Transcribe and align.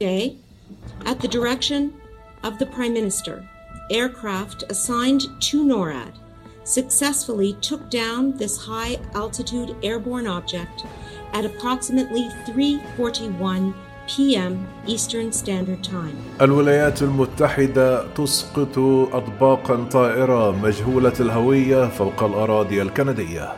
Day, 0.00 0.36
at 1.04 1.20
the 1.20 1.28
direction 1.28 1.92
of 2.44 2.58
the 2.58 2.66
Prime 2.66 2.92
Minister, 2.92 3.48
aircraft 3.90 4.64
assigned 4.70 5.22
to 5.40 5.64
NORAD 5.64 6.12
successfully 6.64 7.56
took 7.62 7.90
down 7.90 8.36
this 8.36 8.58
high 8.58 8.98
altitude 9.14 9.74
airborne 9.82 10.26
object 10.26 10.84
at 11.32 11.44
approximately 11.44 12.24
3:41 12.46 13.74
p.m. 14.06 14.66
Eastern 14.86 15.32
Standard 15.32 15.82
Time. 15.82 16.16
الولايات 16.40 17.02
المتحدة 17.02 18.14
تسقط 18.14 18.78
أطباقا 19.12 19.84
طائرة 19.84 20.50
مجهولة 20.50 21.12
الهوية 21.20 21.88
فوق 21.88 22.22
الأراضي 22.22 22.82
الكندية. 22.82 23.52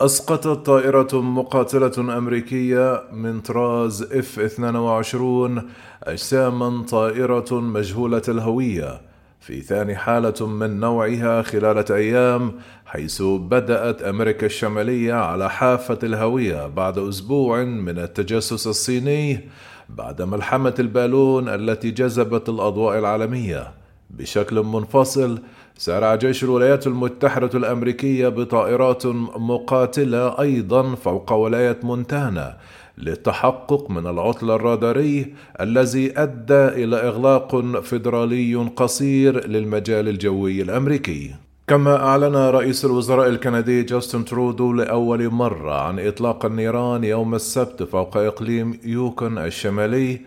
أسقطت 0.00 0.66
طائرة 0.66 1.20
مقاتلة 1.20 2.18
أمريكية 2.18 3.02
من 3.12 3.40
طراز 3.40 4.02
إف 4.02 4.38
22 4.38 5.62
أجساما 6.02 6.82
طائرة 6.82 7.60
مجهولة 7.60 8.22
الهوية. 8.28 9.00
في 9.40 9.60
ثاني 9.60 9.96
حالة 9.96 10.46
من 10.46 10.80
نوعها 10.80 11.42
خلال 11.42 11.92
أيام 11.92 12.52
حيث 12.86 13.22
بدأت 13.22 14.02
أمريكا 14.02 14.46
الشمالية 14.46 15.14
على 15.14 15.50
حافة 15.50 15.98
الهوية 16.02 16.66
بعد 16.66 16.98
أسبوع 16.98 17.64
من 17.64 17.98
التجسس 17.98 18.66
الصيني 18.66 19.40
بعد 19.88 20.22
ملحمة 20.22 20.74
البالون 20.78 21.48
التي 21.48 21.90
جذبت 21.90 22.48
الأضواء 22.48 22.98
العالمية. 22.98 23.85
بشكل 24.18 24.62
منفصل 24.62 25.38
سارع 25.78 26.14
جيش 26.14 26.44
الولايات 26.44 26.86
المتحدة 26.86 27.50
الأمريكية 27.54 28.28
بطائرات 28.28 29.06
مقاتلة 29.36 30.40
أيضا 30.40 30.94
فوق 30.94 31.32
ولاية 31.32 31.78
مونتانا 31.82 32.56
للتحقق 32.98 33.90
من 33.90 34.06
العطل 34.06 34.50
الراداري 34.50 35.34
الذي 35.60 36.18
أدى 36.18 36.84
إلى 36.84 36.96
إغلاق 36.96 37.80
فيدرالي 37.80 38.54
قصير 38.54 39.46
للمجال 39.46 40.08
الجوي 40.08 40.62
الأمريكي. 40.62 41.34
كما 41.66 41.96
أعلن 41.96 42.36
رئيس 42.36 42.84
الوزراء 42.84 43.28
الكندي 43.28 43.82
جاستن 43.82 44.24
ترودو 44.24 44.72
لأول 44.72 45.28
مرة 45.30 45.80
عن 45.80 46.00
إطلاق 46.00 46.46
النيران 46.46 47.04
يوم 47.04 47.34
السبت 47.34 47.82
فوق 47.82 48.16
إقليم 48.16 48.80
يوكون 48.84 49.38
الشمالي 49.38 50.20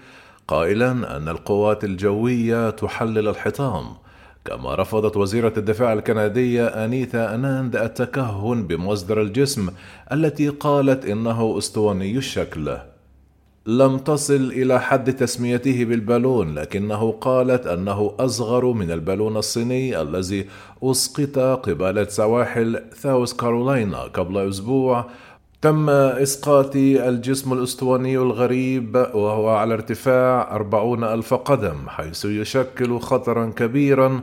قائلا 0.50 0.92
أن 1.18 1.30
القوات 1.30 1.84
الجوية 1.84 2.70
تحلل 2.70 3.28
الحطام 3.28 3.86
كما 4.46 4.76
رفضت 4.76 5.18
وزيرة 5.18 5.54
الدفاع 5.58 5.94
الكندية 5.94 6.68
أنيتا 6.68 7.36
أناند 7.36 7.76
التكهن 7.76 8.68
بمصدر 8.68 9.22
الجسم 9.22 9.70
التي 10.12 10.50
قالت 10.50 11.06
إنه 11.06 11.58
أسطواني 11.58 12.18
الشكل. 12.18 12.78
لم 13.66 13.98
تصل 13.98 14.52
إلى 14.52 14.82
حد 14.82 15.14
تسميته 15.16 15.86
بالبالون 15.86 16.56
لكنه 16.56 17.12
قالت 17.12 17.68
أنه 17.68 18.16
أصغر 18.20 18.66
من 18.66 18.92
البالون 18.92 19.38
الصيني 19.38 20.02
الذي 20.02 20.46
أسقط 20.84 21.40
قبالة 21.40 22.04
سواحل 22.04 22.84
ساوث 22.94 23.34
كارولاينا 23.34 24.02
قبل 24.02 24.50
أسبوع 24.50 25.06
تم 25.62 25.90
إسقاط 25.90 26.76
الجسم 26.76 27.54
الأسطواني 27.54 28.18
الغريب 28.18 28.96
وهو 28.96 29.50
على 29.50 29.74
ارتفاع 29.74 30.56
أربعون 30.56 31.04
ألف 31.04 31.34
قدم 31.34 31.90
حيث 31.90 32.26
يشكل 32.26 33.00
خطرا 33.00 33.54
كبيرا 33.56 34.22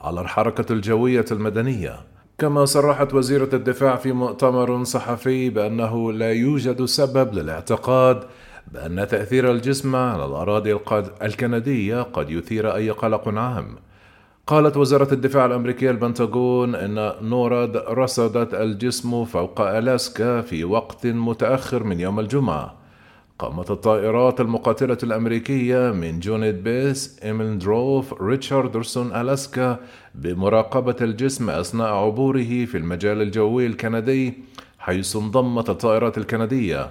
على 0.00 0.20
الحركة 0.20 0.72
الجوية 0.72 1.24
المدنية. 1.32 1.96
كما 2.38 2.64
صرحت 2.64 3.14
وزيرة 3.14 3.48
الدفاع 3.52 3.96
في 3.96 4.12
مؤتمر 4.12 4.84
صحفي 4.84 5.50
بأنه 5.50 6.12
لا 6.12 6.32
يوجد 6.32 6.84
سبب 6.84 7.34
للاعتقاد 7.34 8.24
بأن 8.72 9.08
تأثير 9.08 9.50
الجسم 9.50 9.96
على 9.96 10.24
الأراضي 10.24 10.78
الكندية 11.22 12.02
قد 12.02 12.30
يثير 12.30 12.74
أي 12.74 12.90
قلق 12.90 13.28
عام. 13.28 13.76
قالت 14.48 14.76
وزارة 14.76 15.14
الدفاع 15.14 15.46
الأمريكية 15.46 15.90
البنتاغون 15.90 16.74
أن 16.74 17.12
نوراد 17.22 17.76
رصدت 17.76 18.54
الجسم 18.54 19.24
فوق 19.24 19.60
ألاسكا 19.60 20.40
في 20.40 20.64
وقت 20.64 21.06
متأخر 21.06 21.84
من 21.84 22.00
يوم 22.00 22.20
الجمعة. 22.20 22.74
قامت 23.38 23.70
الطائرات 23.70 24.40
المقاتلة 24.40 24.98
الأمريكية 25.02 25.92
من 25.92 26.20
joint 26.20 26.54
base 26.54 27.20
إلمندورف 27.24 28.22
ريتشاردسون 28.22 29.12
ألاسكا 29.12 29.76
بمراقبة 30.14 30.96
الجسم 31.00 31.50
أثناء 31.50 31.88
عبوره 31.88 32.64
في 32.64 32.76
المجال 32.76 33.22
الجوي 33.22 33.66
الكندي 33.66 34.34
حيث 34.78 35.16
انضمت 35.16 35.70
الطائرات 35.70 36.18
الكندية. 36.18 36.90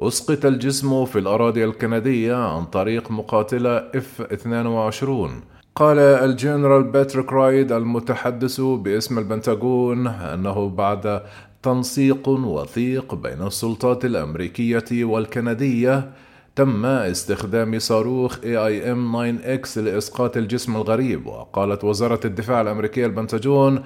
أسقط 0.00 0.46
الجسم 0.46 1.04
في 1.04 1.18
الأراضي 1.18 1.64
الكندية 1.64 2.34
عن 2.34 2.64
طريق 2.64 3.10
مقاتلة 3.10 3.90
F-22 3.90 5.55
قال 5.76 5.98
الجنرال 5.98 6.82
باتريك 6.82 7.32
رايد 7.32 7.72
المتحدث 7.72 8.60
باسم 8.60 9.18
البنتاغون 9.18 10.06
أنه 10.06 10.68
بعد 10.68 11.22
تنسيق 11.62 12.28
وثيق 12.28 13.14
بين 13.14 13.42
السلطات 13.46 14.04
الأمريكية 14.04 15.04
والكندية 15.04 16.10
تم 16.56 16.86
استخدام 16.86 17.78
صاروخ 17.78 18.36
AIM-9X 18.36 19.78
لإسقاط 19.78 20.36
الجسم 20.36 20.76
الغريب. 20.76 21.26
وقالت 21.26 21.84
وزارة 21.84 22.20
الدفاع 22.24 22.60
الأمريكية 22.60 23.06
البنتاجون 23.06 23.84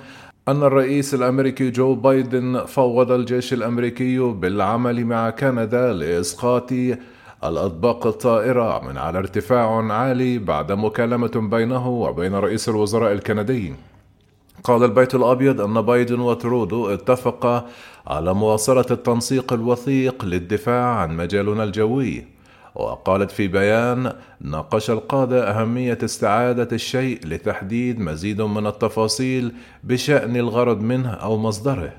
أن 0.49 0.63
الرئيس 0.63 1.15
الأمريكي 1.15 1.71
جو 1.71 1.95
بايدن 1.95 2.65
فوض 2.65 3.13
الجيش 3.13 3.53
الأمريكي 3.53 4.19
بالعمل 4.19 5.05
مع 5.05 5.31
كندا 5.31 5.93
لإسقاط 5.93 6.73
الأطباق 7.45 8.07
الطائرة 8.07 8.85
من 8.89 8.99
على 8.99 9.19
ارتفاع 9.19 9.93
عالي 9.93 10.39
بعد 10.39 10.73
مكالمة 10.73 11.31
بينه 11.51 11.89
وبين 11.89 12.35
رئيس 12.35 12.69
الوزراء 12.69 13.13
الكندي. 13.13 13.75
قال 14.65 14.85
البيت 14.85 15.15
الأبيض 15.15 15.61
أن 15.61 15.81
بايدن 15.81 16.21
وترودو 16.21 16.89
اتفقا 16.89 17.67
على 18.07 18.35
مواصلة 18.35 18.85
التنسيق 18.91 19.53
الوثيق 19.53 20.25
للدفاع 20.25 20.85
عن 20.85 21.17
مجالنا 21.17 21.65
الجوي. 21.65 22.25
وقالت 22.75 23.31
في 23.31 23.49
بيان 23.49 24.13
ناقش 24.41 24.91
القادة 24.91 25.51
أهمية 25.51 25.99
استعادة 26.05 26.69
الشيء 26.73 27.27
لتحديد 27.27 28.01
مزيد 28.01 28.43
من 28.43 28.67
التفاصيل 28.67 29.53
بشأن 29.85 30.37
الغرض 30.37 30.81
منه 30.81 31.11
أو 31.11 31.37
مصدره. 31.39 31.93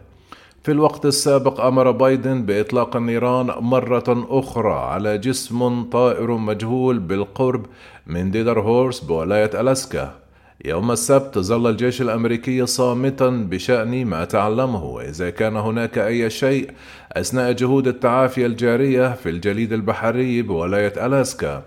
في 0.64 0.72
الوقت 0.72 1.06
السابق 1.06 1.62
أمر 1.62 1.92
بايدن 1.92 2.46
بإطلاق 2.46 2.96
النيران 2.96 3.46
مرة 3.60 4.28
أخرى 4.30 4.74
على 4.74 5.18
جسم 5.18 5.84
طائر 5.84 6.32
مجهول 6.32 7.00
بالقرب 7.00 7.66
من 8.08 8.32
ديدر 8.32 8.60
هورس 8.60 9.00
بولاية 9.00 9.62
ألاسكا. 9.62 10.16
يوم 10.66 10.92
السبت 10.92 11.40
ظل 11.40 11.70
الجيش 11.70 12.02
الأمريكي 12.02 12.66
صامتا 12.66 13.30
بشأن 13.30 14.06
ما 14.06 14.26
تعلمه 14.26 14.84
وإذا 14.86 15.30
كان 15.30 15.56
هناك 15.56 15.98
أي 15.98 16.30
شيء 16.30 16.72
أثناء 17.12 17.52
جهود 17.52 17.88
التعافي 17.88 18.46
الجارية 18.46 19.14
في 19.14 19.30
الجليد 19.30 19.74
البحري 19.74 20.42
بولاية 20.42 21.06
ألاسكا. 21.06 21.64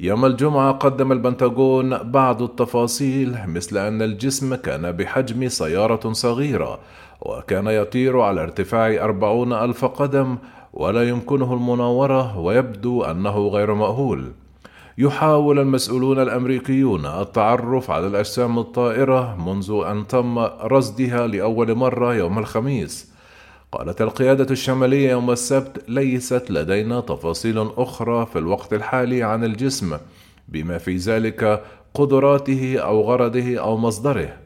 يوم 0.00 0.24
الجمعة 0.24 0.72
قدم 0.72 1.12
البنتاغون 1.12 1.98
بعض 1.98 2.42
التفاصيل 2.42 3.36
مثل 3.46 3.78
أن 3.78 4.02
الجسم 4.02 4.54
كان 4.54 4.92
بحجم 4.92 5.48
سيارة 5.48 6.12
صغيرة 6.12 6.78
وكان 7.20 7.66
يطير 7.66 8.20
على 8.20 8.42
ارتفاع 8.42 9.04
أربعون 9.04 9.52
ألف 9.52 9.84
قدم 9.84 10.36
ولا 10.72 11.08
يمكنه 11.08 11.54
المناورة 11.54 12.38
ويبدو 12.38 13.02
أنه 13.02 13.48
غير 13.48 13.74
مأهول. 13.74 14.32
يحاول 14.98 15.58
المسؤولون 15.58 16.18
الأمريكيون 16.18 17.06
التعرف 17.06 17.90
على 17.90 18.06
الأجسام 18.06 18.58
الطائرة 18.58 19.36
منذ 19.36 19.82
أن 19.86 20.06
تم 20.06 20.38
رصدها 20.64 21.26
لأول 21.26 21.74
مرة 21.74 22.14
يوم 22.14 22.38
الخميس. 22.38 23.15
قالت 23.72 24.02
القيادة 24.02 24.46
الشمالية 24.50 25.10
يوم 25.10 25.30
السبت 25.30 25.84
ليست 25.88 26.50
لدينا 26.50 27.00
تفاصيل 27.00 27.70
أخرى 27.76 28.26
في 28.26 28.38
الوقت 28.38 28.72
الحالي 28.72 29.22
عن 29.22 29.44
الجسم 29.44 29.96
بما 30.48 30.78
في 30.78 30.96
ذلك 30.96 31.62
قدراته 31.94 32.78
أو 32.78 33.00
غرضه 33.00 33.58
أو 33.58 33.76
مصدره. 33.76 34.36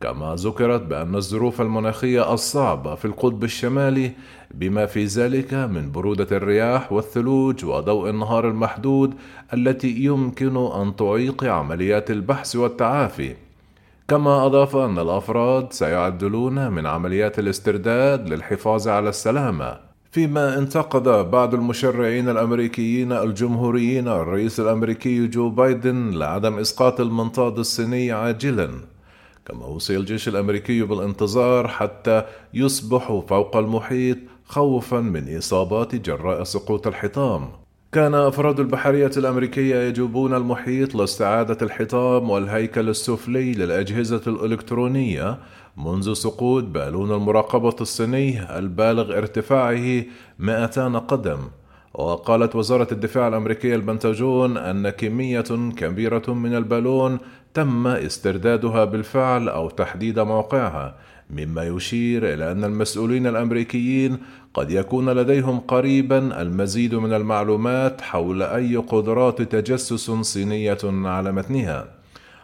كما 0.00 0.34
ذكرت 0.34 0.82
بأن 0.82 1.14
الظروف 1.14 1.60
المناخية 1.60 2.34
الصعبة 2.34 2.94
في 2.94 3.04
القطب 3.04 3.44
الشمالي 3.44 4.12
بما 4.54 4.86
في 4.86 5.04
ذلك 5.04 5.54
من 5.54 5.92
برودة 5.92 6.36
الرياح 6.36 6.92
والثلوج 6.92 7.64
وضوء 7.64 8.10
النهار 8.10 8.48
المحدود 8.48 9.14
التي 9.54 9.90
يمكن 9.90 10.56
أن 10.56 10.96
تعيق 10.96 11.44
عمليات 11.44 12.10
البحث 12.10 12.56
والتعافي. 12.56 13.47
كما 14.10 14.46
أضاف 14.46 14.76
أن 14.76 14.98
الأفراد 14.98 15.72
سيعدلون 15.72 16.70
من 16.72 16.86
عمليات 16.86 17.38
الاسترداد 17.38 18.28
للحفاظ 18.28 18.88
على 18.88 19.08
السلامة 19.08 19.78
فيما 20.12 20.58
انتقد 20.58 21.30
بعض 21.30 21.54
المشرعين 21.54 22.28
الأمريكيين 22.28 23.12
الجمهوريين 23.12 24.08
الرئيس 24.08 24.60
الأمريكي 24.60 25.26
جو 25.26 25.50
بايدن 25.50 26.10
لعدم 26.10 26.58
إسقاط 26.58 27.00
المنطاد 27.00 27.58
الصيني 27.58 28.12
عاجلا 28.12 28.70
كما 29.46 29.66
وصي 29.66 29.96
الجيش 29.96 30.28
الأمريكي 30.28 30.82
بالانتظار 30.82 31.68
حتى 31.68 32.24
يصبحوا 32.54 33.20
فوق 33.20 33.56
المحيط 33.56 34.18
خوفا 34.44 35.00
من 35.00 35.36
إصابات 35.36 35.94
جراء 35.94 36.44
سقوط 36.44 36.86
الحطام 36.86 37.48
كان 37.92 38.14
أفراد 38.14 38.60
البحرية 38.60 39.10
الأمريكية 39.16 39.76
يجوبون 39.76 40.34
المحيط 40.34 40.94
لاستعادة 40.94 41.58
الحطام 41.62 42.30
والهيكل 42.30 42.88
السفلي 42.88 43.52
للأجهزة 43.52 44.20
الإلكترونية 44.26 45.38
منذ 45.76 46.12
سقوط 46.12 46.64
بالون 46.64 47.12
المراقبة 47.12 47.76
الصيني 47.80 48.58
البالغ 48.58 49.18
ارتفاعه 49.18 50.04
200 50.38 50.98
قدم. 50.98 51.38
وقالت 51.94 52.56
وزارة 52.56 52.88
الدفاع 52.92 53.28
الأمريكية 53.28 53.74
البنتاجون 53.74 54.56
أن 54.56 54.90
كمية 54.90 55.70
كبيرة 55.76 56.32
من 56.32 56.54
البالون 56.54 57.18
تم 57.54 57.86
استردادها 57.86 58.84
بالفعل 58.84 59.48
أو 59.48 59.70
تحديد 59.70 60.18
موقعها 60.18 60.96
مما 61.30 61.64
يشير 61.64 62.34
إلى 62.34 62.52
أن 62.52 62.64
المسؤولين 62.64 63.26
الأمريكيين 63.26 64.18
قد 64.54 64.70
يكون 64.70 65.10
لديهم 65.10 65.60
قريبا 65.60 66.42
المزيد 66.42 66.94
من 66.94 67.12
المعلومات 67.12 68.00
حول 68.00 68.42
أي 68.42 68.76
قدرات 68.76 69.42
تجسس 69.42 70.10
صينية 70.10 70.78
على 70.84 71.32
متنها. 71.32 71.88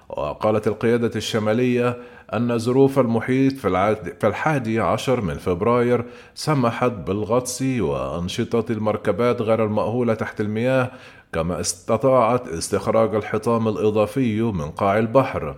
وقالت 0.08 0.66
القيادة 0.66 1.10
الشمالية 1.16 1.96
أن 2.34 2.58
ظروف 2.58 2.98
المحيط 2.98 3.52
في 3.52 4.24
الحادي 4.24 4.80
عشر 4.80 5.20
من 5.20 5.34
فبراير 5.34 6.04
سمحت 6.34 6.92
بالغطس 6.92 7.62
وأنشطة 7.62 8.72
المركبات 8.72 9.42
غير 9.42 9.64
المأهولة 9.64 10.14
تحت 10.14 10.40
المياه 10.40 10.90
كما 11.32 11.60
استطاعت 11.60 12.48
استخراج 12.48 13.14
الحطام 13.14 13.68
الإضافي 13.68 14.42
من 14.42 14.70
قاع 14.70 14.98
البحر. 14.98 15.56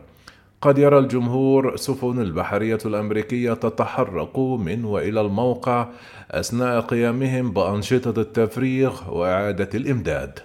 قد 0.66 0.78
يرى 0.78 0.98
الجمهور 0.98 1.76
سفن 1.76 2.20
البحرية 2.20 2.78
الأمريكية 2.86 3.52
تتحرك 3.52 4.38
من 4.38 4.84
وإلى 4.84 5.20
الموقع 5.20 5.88
أثناء 6.30 6.80
قيامهم 6.80 7.52
بأنشطة 7.52 8.20
التفريغ 8.20 9.14
وإعادة 9.14 9.68
الإمداد. 9.74 10.38